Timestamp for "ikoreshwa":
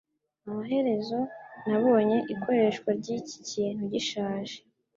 2.33-2.89